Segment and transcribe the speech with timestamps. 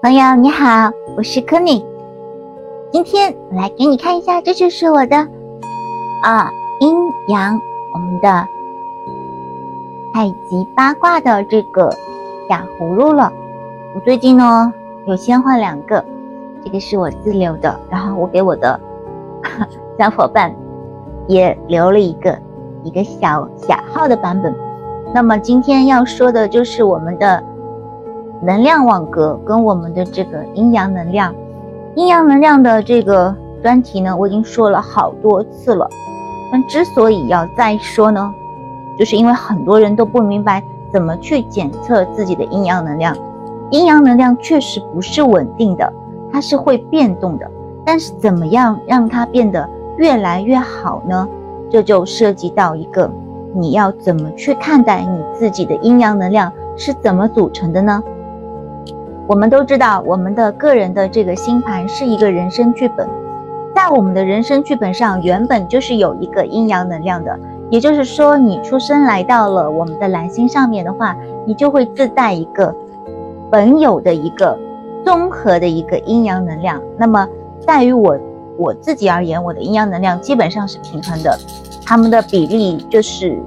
[0.00, 1.84] 朋友你好，我是柯尼。
[2.92, 5.16] 今天我来给你看一下，这就是我的
[6.22, 7.60] 啊阴阳，
[7.92, 8.46] 我们的
[10.14, 11.90] 太极八卦的这个
[12.48, 13.32] 小葫芦了。
[13.96, 14.72] 我最近呢
[15.08, 16.04] 有先换两个，
[16.64, 18.78] 这个是我自留的，然后我给我的
[19.98, 20.54] 小伙伴
[21.26, 22.38] 也留了一个
[22.84, 24.54] 一个小小号的版本。
[25.12, 27.42] 那么今天要说的就是我们的。
[28.40, 31.34] 能量网格跟我们的这个阴阳能量，
[31.94, 35.88] 阴阳能量的这个专题呢，我已经说了好多次了。
[36.50, 38.32] 但之所以要再说呢，
[38.98, 40.62] 就是因为很多人都不明白
[40.92, 43.16] 怎么去检测自己的阴阳能量。
[43.70, 45.92] 阴阳能量确实不是稳定的，
[46.32, 47.50] 它是会变动的。
[47.84, 51.28] 但是怎么样让它变得越来越好呢？
[51.70, 53.10] 这就涉及到一个，
[53.52, 58.02] 你要怎么去看待你自己的阴阳能量是怎么组成的呢？
[59.28, 63.06] 我们都知道，我们的个人的这个星盘是一个人生剧本，
[63.74, 67.38] 在我们的人生剧本上，原本就是有一个阴阳能量的。
[67.68, 72.74] 也就是说，你出生来到了我们的蓝星上面的话，你就会自带一个
[73.50, 74.58] 本有的一个
[75.04, 76.80] 综合的一个阴阳能量。
[76.96, 77.28] 那么，
[77.60, 78.18] 在于我
[78.56, 81.38] 我自己而言，我的阴阳能量基本上是平衡的，
[81.84, 83.38] 他们的比例就是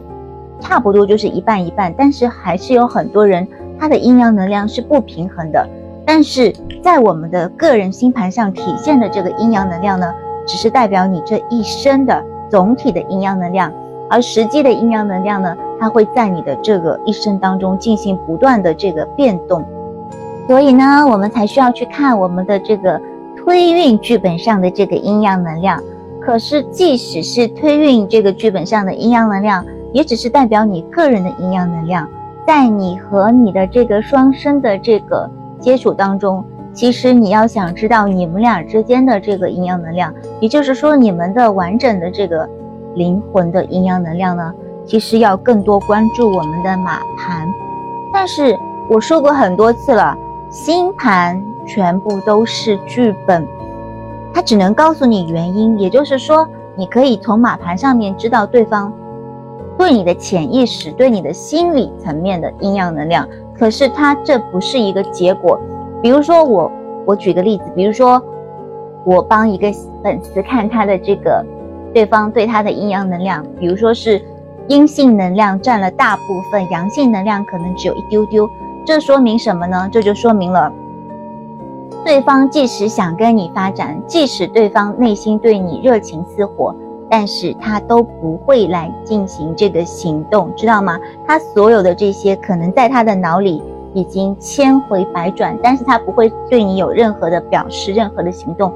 [0.60, 3.48] 差不多就是一半一半，但是还是有很多人。
[3.82, 5.68] 它的阴阳能量是不平衡的，
[6.06, 10.14] 但是在我们的个人星盘上体现的这个阴阳能量呢，
[10.46, 13.74] 只是代表你这一生的总体的阴阳能量，
[14.08, 19.66] 而实际的阴阳能量呢，它会在你的这个一生当中进行不断的这个变动，
[20.48, 23.02] 所以呢，我们才需要去看我们的这个
[23.36, 25.82] 推运剧本上的这个阴阳能量。
[26.22, 32.08] 可是，即使是推运这个剧本上的阴阳能量，也只是代表你个人的阴阳能量。
[32.46, 42.50] 在你和你的这个双生的这个接触当中，其实你要想知道你们俩之间的这个阴阳能量，也就是说你们的完整的这个
[42.96, 44.54] 灵魂的阴阳能量呢，
[44.86, 47.48] 其实要更多关注我们的马盘。
[48.14, 48.58] 但是
[48.90, 50.18] 我说过很多次了，
[50.50, 53.48] 星盘全部都是剧本，
[54.34, 58.92] 它只能告诉你原因，也就是说你可以从马盘上面知道对方。
[59.78, 63.28] 对你的潜意识，对你的心理层面的阴阳能量，
[63.58, 65.60] 可是它这不是一个结果。
[66.02, 66.72] 比如说我，
[67.06, 68.22] 我举个例子，比如说
[69.04, 69.72] 我帮一个
[70.04, 71.44] 粉丝看他的这个
[71.94, 74.22] 对方对他的阴阳能量，比如说是
[74.68, 78.48] 阴性能量占了大部分，阳性能量可能只有一丢丢，
[78.86, 79.90] 这说明什么呢？
[79.92, 80.72] 这就说明了
[82.04, 86.76] 对方即使想跟你发展，即使对方内心对你热情似火。
[87.14, 90.98] 但是他都不会来进行这个行动，知道吗？
[91.28, 93.62] 他所有的这些可能在他的脑里
[93.94, 98.72] 已经千回百转，但是他不会对你有任何的表示，任何的行动，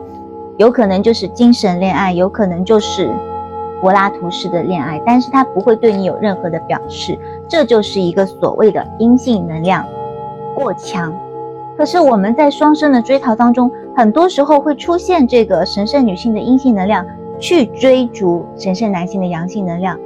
[0.58, 3.10] 有可能就是精神恋爱，有可能就是
[3.82, 7.18] 柏拉图式的恋爱，但是他不会对你有任何的表示，
[7.48, 9.86] 这就是一个所谓的阴性能量
[10.54, 11.14] 过强。
[11.78, 17.06] 可是我们在双生的追逃当中，很多时候会出现这个神圣女性的阴性能量。
[17.40, 20.00] 去追逐神圣男性的阳性能量，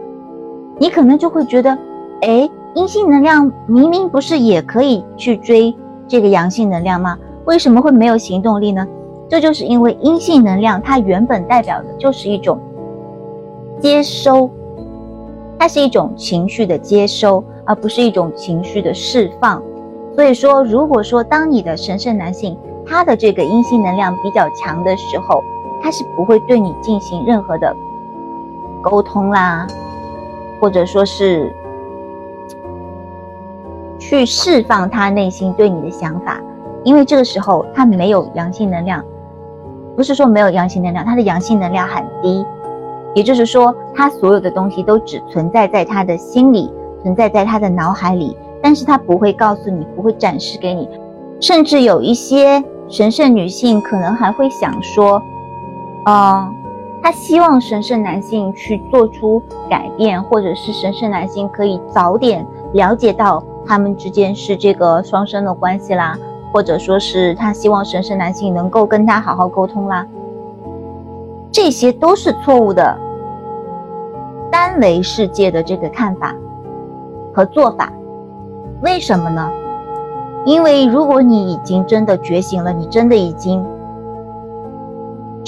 [0.78, 1.78] 你可能就会觉得，
[2.22, 5.74] 哎，阴性能量明明不是也可以去追
[6.08, 7.18] 这个阳性能量吗？
[7.46, 8.88] 为什么会没有行动力呢？
[9.28, 12.60] 这就是因为阴性能量它原本代表的就是一种
[13.80, 14.50] 接收，
[15.58, 19.62] 它是一种情绪的接收，而不是一种情绪的释放。
[20.16, 25.44] 所以说，如果说当你的神圣男性他的这个阴性能量比较强的时候，
[25.82, 27.76] 他是不会对你进行任何的
[28.82, 29.66] 沟通啦，
[30.60, 31.54] 或者说是
[33.98, 36.40] 去释放他内心对你的想法，
[36.84, 39.04] 因为这个时候他没有阳性能量，
[39.96, 42.46] 不是说没有阳性能量，他的阳性能量很低，
[43.14, 46.72] 也就是说他所有的东西都只存在在他的心里，
[47.04, 50.88] 存在在他的脑海里，但是他不会告诉你，不会展示给你，
[51.42, 55.22] 甚至有一些神圣女性可能还会想说。
[56.06, 56.56] 嗯，
[57.04, 66.18] 他希望神圣男性去做出改变，或者是神圣男性可以早点了解到他们之间是这个双生的关系啦，
[66.52, 70.06] 或者说是他希望神圣男性能够跟他好好沟通啦，
[71.52, 72.98] 这些都是错误的
[74.50, 76.34] 单维世界的这个看法
[77.34, 77.92] 和做法。
[78.82, 79.52] 为什么呢？
[80.46, 83.64] 因为如果你已经真的觉醒了，你真的已经。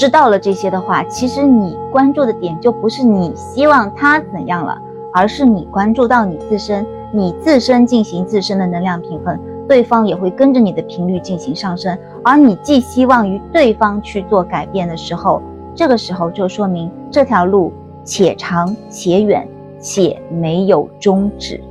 [0.01, 4.75] 知道了这些的话，其实你关注的点就不是你希望他怎样了，
[5.13, 6.83] 而是你关注到你自身，
[7.13, 9.39] 你自身进行自身的能量平衡。
[9.67, 15.39] 对方也会跟着你的频率进行上升，而你寄希望于对方去做改变的时候，
[15.75, 17.71] 这个时候就说明这条路
[18.03, 19.47] 且长且远，
[19.79, 21.61] 且没有终止。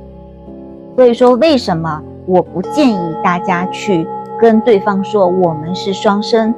[0.95, 4.07] 所以说，为什么我不建议大家去
[4.39, 6.55] 跟对方说我们是双生？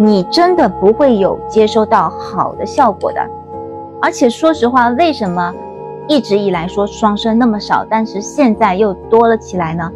[0.00, 3.20] 你真的不会有接收到好的效果的。
[4.00, 5.52] 而且说实话，为什么
[6.06, 9.90] 一直以来说双生那么少，但是现在又多了起来呢？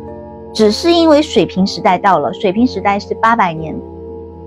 [0.52, 3.74] 只是因为水平时代到了，水平时代是八百年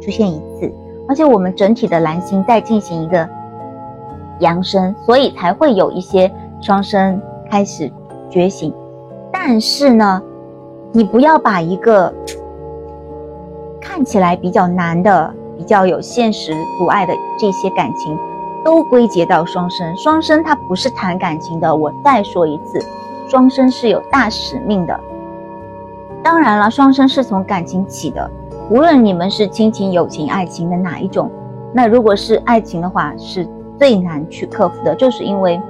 [0.02, 0.72] 出现一次，
[1.08, 3.28] 而且我们整体的蓝星在进行一个
[4.42, 6.30] 扬升，所以才会有一些
[6.62, 7.20] 双生
[7.50, 7.90] 开始
[8.30, 8.74] 觉醒。
[9.32, 10.22] 但是呢，
[10.92, 12.14] 你不要把一个
[13.82, 18.18] 看起来比较难的、比较有现实阻碍的这些感情。
[18.64, 21.76] 都归结到双生，双生它不是谈感情的。
[21.76, 22.84] 我再说一次，
[23.30, 25.00] 双生是有大使命的。
[26.24, 28.28] 当然了，双生是从感情起的，
[28.72, 31.30] 无论你们是亲情、友情、爱情的哪一种，
[31.72, 33.48] 那如果是爱情的话，是
[33.78, 35.62] 最难去克服的，就是因为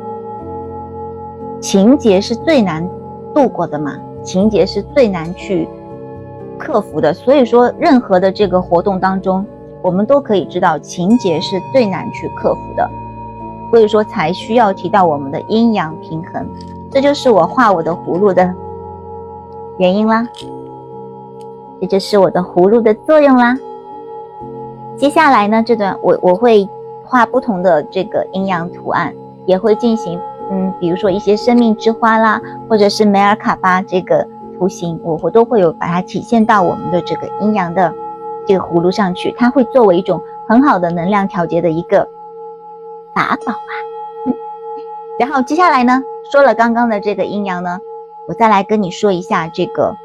[1.60, 2.90] 情节是最难
[3.34, 5.68] 度过的嘛，情节是最难去
[6.58, 7.14] 克服的。
[7.14, 9.46] 所以说，任何的这个活动当中。
[9.86, 12.90] 我们都可以知道，情节是最难去克服的，
[13.70, 16.44] 所以说才需要提到我们的阴阳平衡，
[16.90, 18.52] 这就是我画我的葫芦的
[19.78, 20.28] 原因啦，
[21.80, 23.56] 这就是我的葫芦的作用啦。
[24.98, 26.68] 接下来呢，这段我我会
[27.04, 29.14] 画不同的这个阴阳图案，
[29.46, 34.28] 也会进行嗯，比如说一些生命之花啦，或者是梅尔卡巴这个
[34.58, 37.94] 图形，我我都会有把它体现到我们的这个阴阳的。
[38.47, 42.07] 这个葫芦上去，它会作为一种很好的能量调节的一个
[43.13, 43.74] 法宝啊。
[45.19, 47.80] 然后接下来呢，说了刚刚的这个阴阳呢，
[48.27, 49.95] 我再来跟你说一下这个。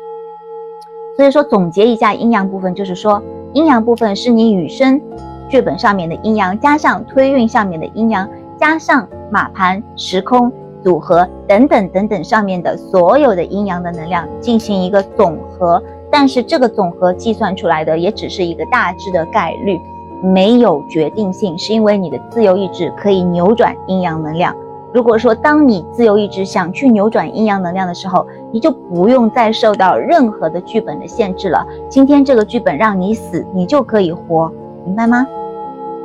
[1.17, 3.23] 所以说总结一下阴阳部分，就是说
[3.53, 5.01] 阴阳部分是你与生
[5.49, 8.29] 剧本上面的阴阳，加上推运上面的阴阳，
[8.59, 10.51] 加上马盘时空
[10.83, 15.83] 组合等等等等上面的所有的阴阳的能量进行一个总和。
[16.11, 19.81] 但是这个总和计算出来的也只是一个大致的概率，
[20.23, 24.55] 没有决定性，是因为你的自由意志可以扭转阴阳能量。
[24.93, 31.65] 如果说当你自由意志想去扭转阴阳能量的时候，你就不用再受到任何的剧本的限制了。
[31.89, 34.51] 今天这个剧本让你死，你就可以活，
[34.85, 35.25] 明白吗？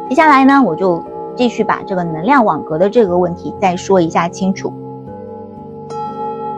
[0.08, 1.04] 接下来呢，我就
[1.36, 4.72] 继续把这个能量网格的这个问题再说一下清楚。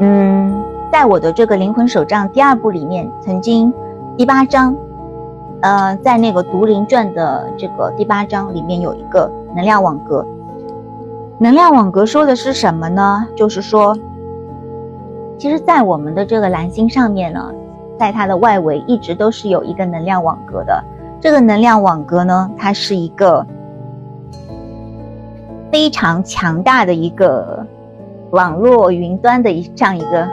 [0.02, 0.57] 嗯。
[0.92, 3.72] 在我的这个灵魂手账第二部里面，曾经
[4.16, 4.76] 第八章，
[5.62, 10.26] 呃，在那个《毒灵传》的这个第八章里面有一个能量网格。
[11.40, 13.28] 能量网格说的是什么呢？
[13.36, 13.96] 就是说，
[15.38, 17.54] 其实，在我们的这个蓝星上面呢，
[18.00, 20.84] 在它的外围一直都是有一个能量网格的。
[21.20, 23.46] 这个能量网格呢，它是一个
[25.70, 27.68] 非常强大的一个
[28.32, 30.28] 网络云端的一这样一个。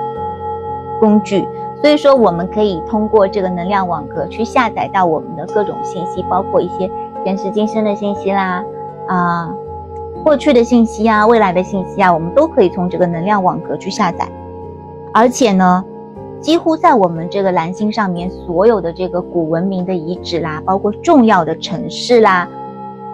[1.05, 1.47] 工具，
[1.83, 6.91] 所以说我们可以通过这个能量网格去下载到我们的各种信息，包括一些
[7.23, 8.65] 前世今生的信息啦，
[9.07, 9.55] 啊，
[10.25, 14.27] 过去的信息啊，未来的信息啊，我们都可以从这个能量网格去下载。
[15.13, 15.85] 而且呢，
[16.41, 22.49] 几乎在我们这个蓝星上面，所有的这个古文明的遗址啦，包括重要的城市啦，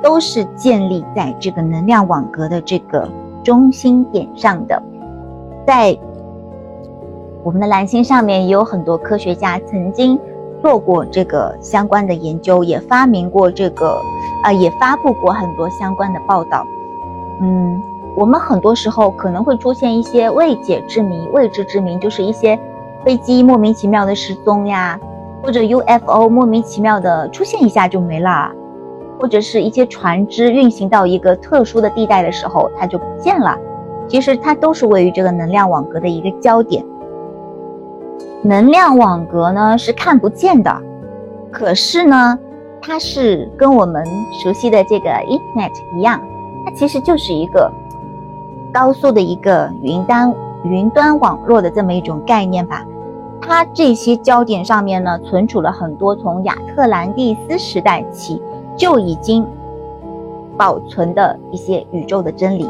[0.00, 3.08] 都是建立在这个能量网格的这个
[3.42, 4.80] 中心点上的，
[5.66, 5.98] 在。
[7.42, 10.18] 我们的蓝星上面也有很多科学家曾经
[10.60, 13.98] 做过这个相关的研究，也发明过这个，
[14.44, 16.66] 呃，也发布过很多相关的报道。
[17.40, 17.80] 嗯，
[18.14, 22.58] 我们很多时候可能会出现一些未解之谜、未知之谜，就是一些
[23.04, 25.00] 飞机莫名其妙的失踪呀，
[25.42, 28.52] 或者 UFO 莫名其妙的出现一下就没了，
[29.18, 33.56] 或者是一些船只运行到一个特殊的地带的时候它就不见了。
[34.06, 36.84] 其实它都是位于这个能量网格的一个焦点。
[38.42, 40.74] 能量网格呢是看不见的，
[41.50, 42.38] 可是呢，
[42.80, 46.18] 它是跟我们熟悉的这个 Internet 一样，
[46.64, 47.70] 它其实就是一个
[48.72, 52.82] 高速的一个云端云端网络的这么一种概念吧。
[53.42, 58.40] 它这些焦点上面呢，存储了很多从亚特兰蒂斯时代起
[58.74, 59.46] 就已经
[60.56, 62.66] 保存的一些宇宙的真理。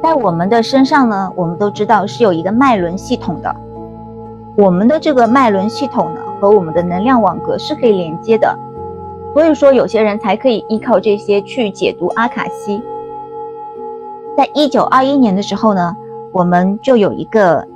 [0.00, 3.56] 在我们的身上呢，我们都知道是有一个脉轮系统的。
[4.56, 8.56] 我们的这个脉轮系统呢，和我们的能量网格是可以连接的，
[9.32, 12.80] 所以说有些人才可以依靠这些去解读阿卡西。
[14.36, 15.96] 在一九二一年的时候呢，
[16.32, 17.66] 我们就有一个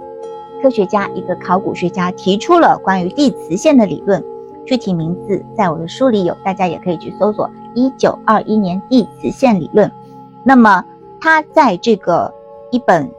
[0.62, 4.25] 科学家，一个考古学家提出了关于地磁线的理论，
[4.64, 9.90] 具体名字在我的书里有，大家也可以去搜索“一九二一年地磁线理论”。
[10.44, 10.85] 那么
[11.20, 12.32] 他在这个
[12.70, 13.11] 一本，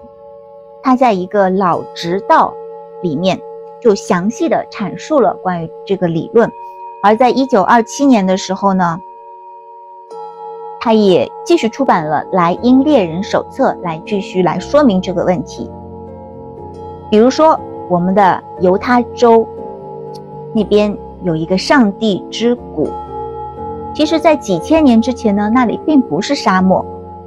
[0.81, 2.53] 他在一个老直道
[3.01, 3.39] 里面
[3.81, 6.51] 就详细的阐述了关于这个理论，
[7.01, 9.00] 而在一九二七年的时候呢。
[10.81, 15.69] 他也继续出版了《莱茵猎人手册》，来继续来说明这个问题。
[17.12, 17.59] 比如说，
[17.89, 19.45] 我们的犹他州
[20.53, 22.89] 那边有一个上帝之谷，
[23.93, 26.86] 其实，在几千年之前呢，那里并不是沙漠，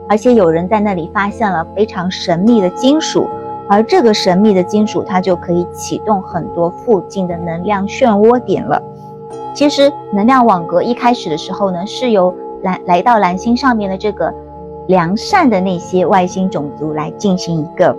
[0.09, 3.29] 而且有人在那里发现了非常神秘的金属，
[3.69, 8.83] 而这个神秘的金属，它就可以启动很多附近的能量漩涡点了。
[9.55, 14.33] 其实，能量网格一开始的时候呢，是由来来到蓝星上面的这个
[14.89, 17.97] 良善的那些外星种族来进行一个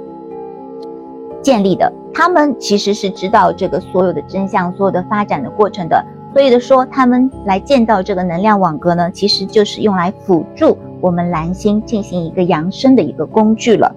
[1.41, 6.03] 建立的，他们其实是知道这个所有的真相、所有的发展的过程的，
[6.33, 13.95] 所以的说，他们来建造这个能量网格呢，其实就是用来辅助我们蓝星进行一个扬升的一个工具了。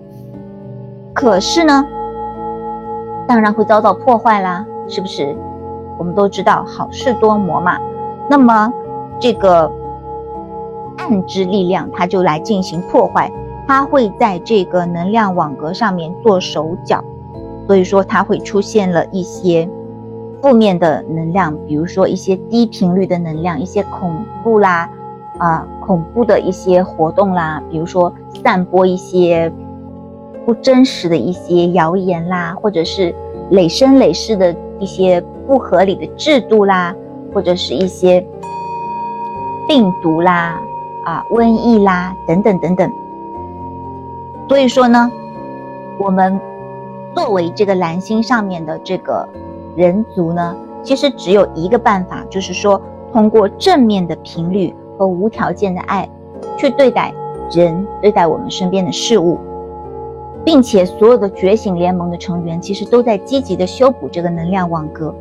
[1.16, 1.84] 可是呢，
[3.26, 5.36] 当然会遭到破坏啦，是不是？
[5.98, 7.76] 我们都知道好事多磨嘛，
[8.30, 8.72] 那么
[9.18, 9.72] 这个。
[10.98, 13.30] 暗之力量，它就来进行破坏，
[13.68, 17.04] 它会在这个能量网格上面做手脚，
[17.66, 19.68] 所以说它会出现了一些
[20.40, 24.88] 负面的能量，比如说一些低频率的能量，一些恐怖啦，
[25.38, 29.52] 啊，恐怖的一些活动啦，比如说散播一些
[30.46, 33.14] 不真实的一些谣言啦，或者是
[33.50, 36.94] 累生累世的一些不合理的制度啦，
[37.34, 38.24] 或者是一些
[39.68, 40.62] 病毒啦。
[41.04, 42.90] 啊，瘟疫啦，等等等等。
[44.48, 45.08] 所以说呢，
[46.00, 46.40] 我们
[47.14, 49.24] 作为这个蓝星上面的这个
[49.76, 56.08] 人族呢，其实只有一个办法，就是说通过正面的频率和无条件的爱
[56.56, 57.14] 去对待
[57.52, 59.38] 人，对待我们身边的事物，
[60.46, 65.14] 并且所有的觉醒联盟的成员其实都在积极的修补这个能量网格。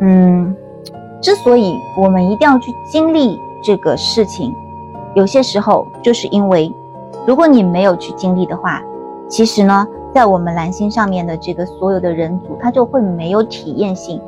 [0.00, 0.54] 嗯，
[1.22, 3.40] 之所以我们一定要去经历。
[3.62, 4.54] 这个事情，
[5.16, 6.70] 有些时候就是因为，
[7.26, 8.80] 如果你没有去经历的话，
[9.28, 9.84] 其实呢，
[10.14, 14.20] 在我们蓝星上面的这个所有的人族，他就会没有体验性，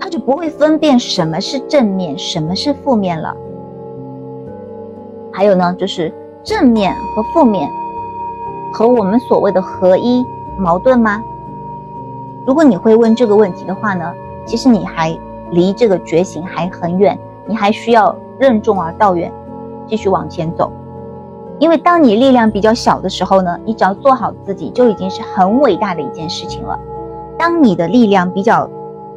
[0.00, 3.36] 他就不会分辨什么是正面，什么是负面了。
[5.30, 6.12] 还有呢，就是
[6.44, 7.70] 正面和负面
[8.72, 10.24] 和我们所谓的合一
[10.56, 11.22] 矛盾吗？
[12.46, 14.12] 如果你会问这个问题的话呢，
[14.46, 15.18] 其实你还
[15.50, 17.18] 离这个觉醒还很远。
[17.50, 19.32] 你还需要任重而道远，
[19.86, 20.70] 继续往前走。
[21.58, 26.78] 因为当你力量比较小的时候呢，你只要做好自己，就已经是很伟大的一件事情了。
[27.38, 28.68] 当你的力量比较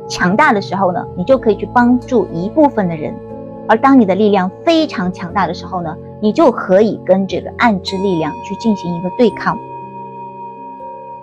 [0.07, 3.13] 强大的时候呢，你就可以去帮助一部分的人；
[3.68, 9.58] 而当你的力量非常强大的时候呢，你就可以跟这个暗之力量去进行一个对抗。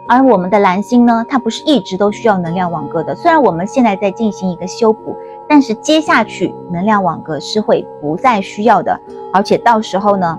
[0.06, 5.16] 而我们的蓝星呢，它不是一直都需要能量网格的，虽然我们现在在进行一个修补。
[5.50, 9.00] 但是接下去能量网格是会不再需要的，
[9.32, 10.38] 而且到时候呢，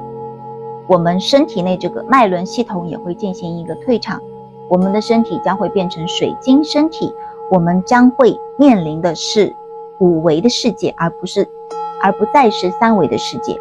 [0.86, 4.22] 我们身体内这个脉轮系统也会进行一个退场，
[4.68, 7.12] 我们的身体将会变成水晶身体，
[7.50, 9.56] 我们将会面临的是
[10.00, 11.50] 五维的世界，而不是，
[12.02, 13.56] 而不再是三维的世界，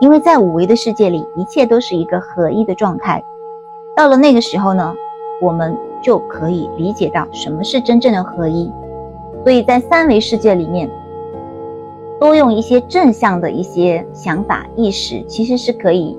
[0.00, 3.22] 因为在五维的世界里，一切都是一个合一的状态。
[3.96, 4.94] 到了那个时候呢，
[5.40, 8.70] 我们就可以理解到什么是真正的合一。
[9.44, 10.88] 所以在三维世界里面，
[12.20, 16.18] 多用一些正向的一些想法意识，其实是可以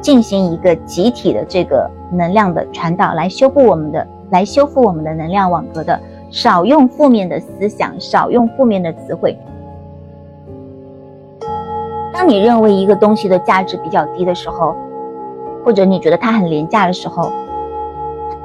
[0.00, 5.98] 进行一个集体的这个能量的传导，来修复我们的，来修复我们的能量网格的。
[6.30, 9.36] 少用负面的思想，少用负面的词汇。
[12.22, 14.76] 当你认为一个东西的价值比较低的时候，
[15.64, 17.32] 或者你觉得它很廉价的时候，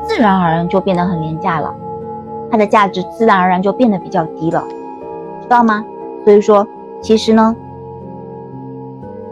[0.02, 1.76] 自然而然就变得很廉价了。
[2.50, 4.64] 它的价值自然而然就变得比较低了，
[5.44, 5.86] 知道吗？
[6.24, 6.66] 所以说，
[7.02, 7.56] 其实呢，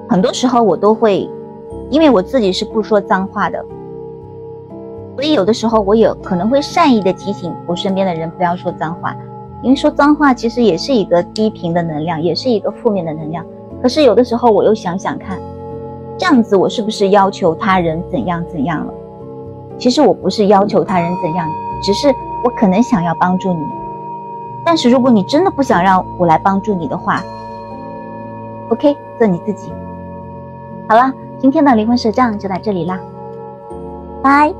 [0.07, 1.27] 很多时候我都会，
[1.89, 3.65] 因为我自己是不说脏话的，
[5.15, 9.15] 所以有的时候我也可能会善意的提醒我身边的人不要说脏话，
[9.63, 13.43] 因为说脏话其实也是一个低频的能量，也是一个负面的能量。
[13.81, 15.39] 可是有的时候我又想想看，
[16.17, 18.93] 这样子我是不是要求他人怎样怎样了？
[19.77, 21.49] 其实我不是要求他人怎样，
[21.81, 22.13] 只是。
[22.43, 23.65] 我可能想要帮助你，
[24.63, 27.23] 但是如果你真的不想让我来帮助你的话
[28.69, 29.73] ，OK，做你自己。
[30.87, 32.99] 好了，今天的灵魂手账就到这里啦，
[34.21, 34.53] 拜。